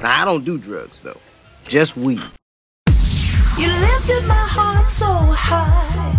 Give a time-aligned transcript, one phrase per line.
[0.00, 1.20] Now, I don't do drugs, though.
[1.68, 2.20] Just weed.
[3.58, 6.16] You lifted my heart so high,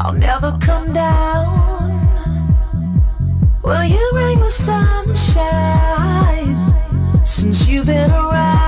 [0.00, 1.92] I'll never come down.
[3.62, 4.86] Will you bring the sunshine
[7.26, 8.65] since you've been around?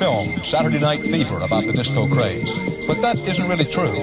[0.00, 2.50] Film, Saturday Night Fever, about the disco craze.
[2.86, 3.94] But that isn't really true.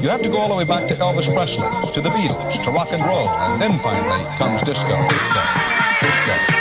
[0.00, 2.70] You have to go all the way back to Elvis Presley, to the Beatles, to
[2.70, 5.06] rock and roll, and then finally comes disco.
[5.06, 5.40] Disco.
[6.00, 6.53] Disco.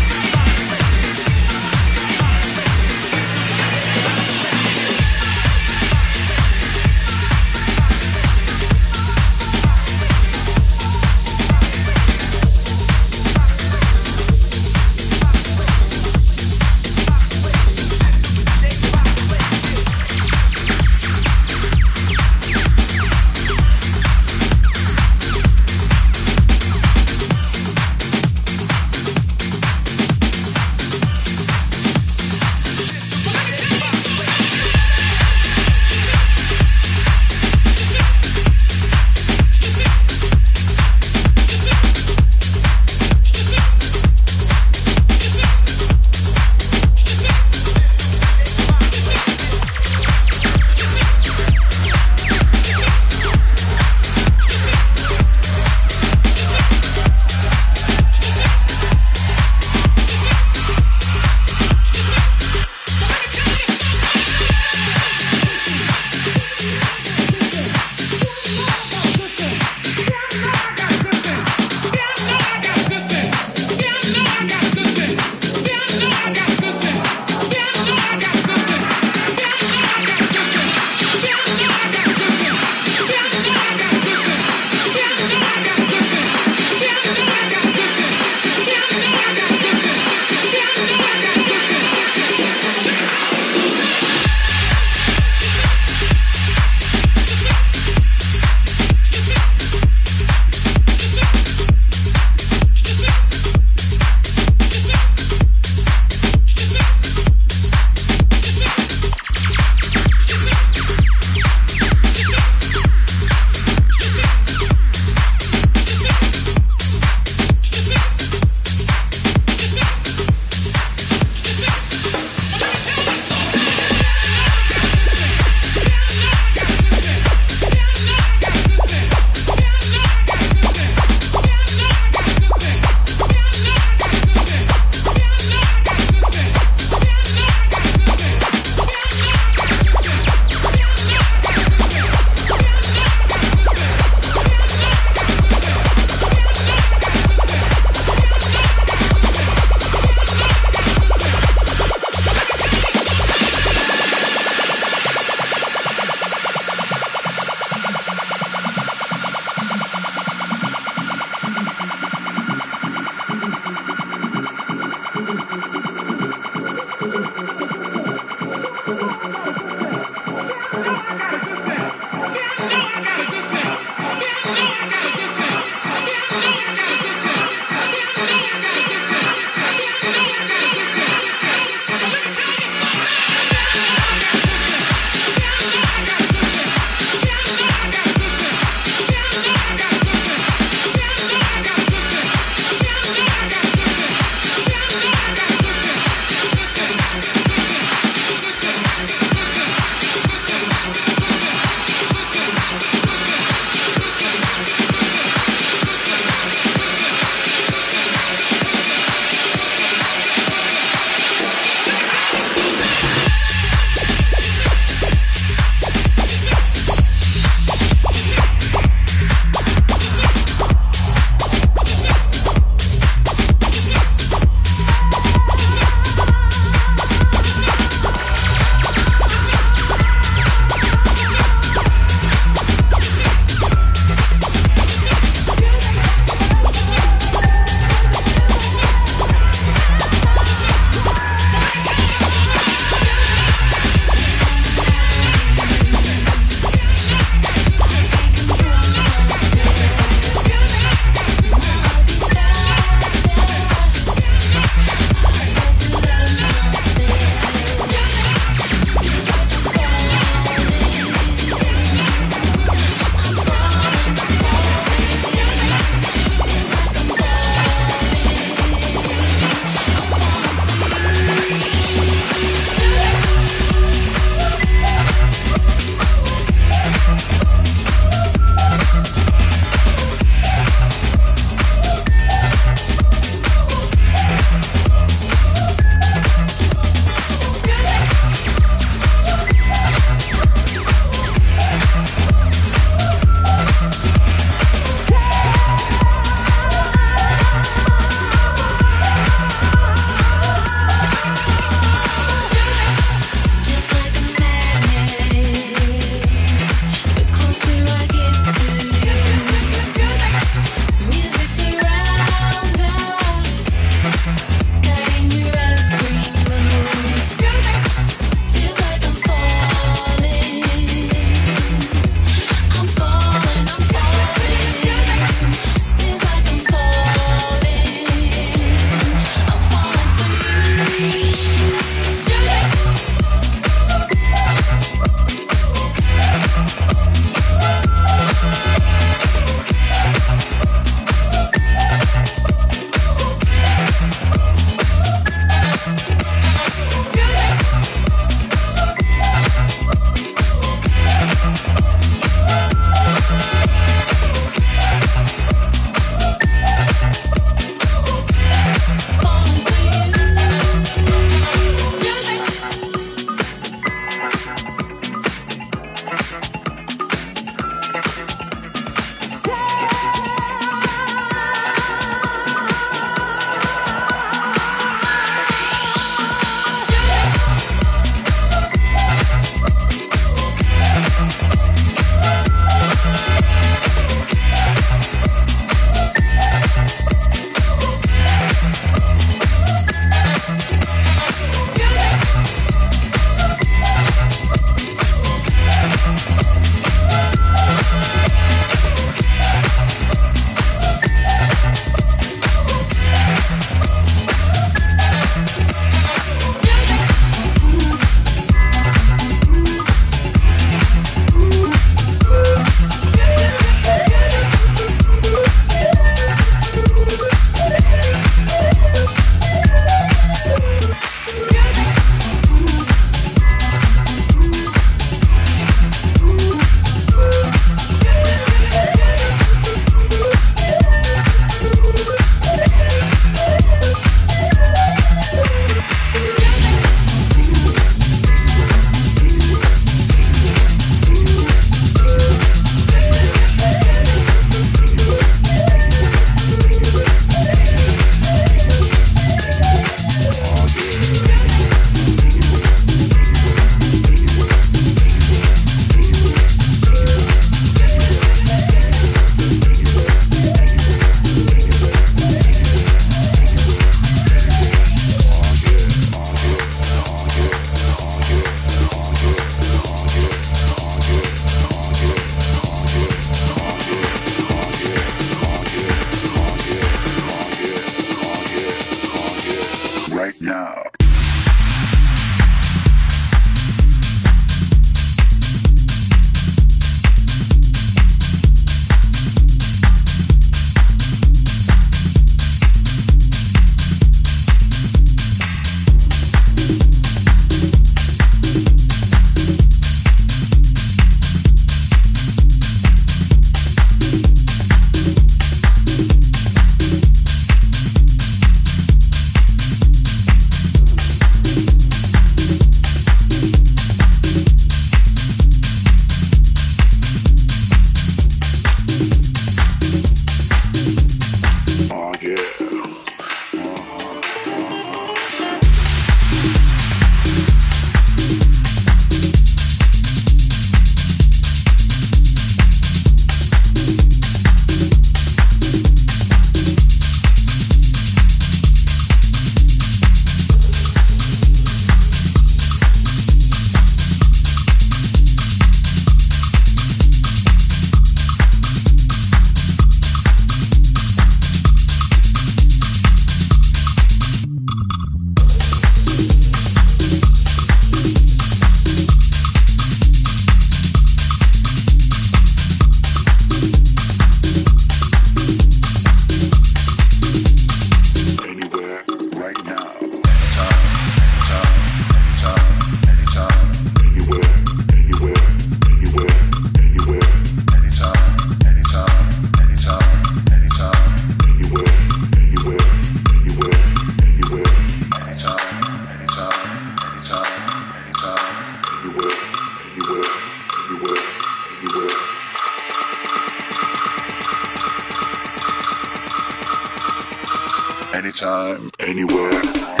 [598.13, 600.00] Anytime, anywhere.